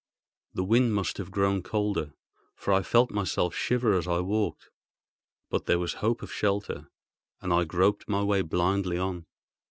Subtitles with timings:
[0.55, 2.15] The wind must have grown colder,
[2.55, 4.71] for I felt myself shiver as I walked;
[5.51, 6.89] but there was hope of shelter,
[7.39, 9.27] and I groped my way blindly on.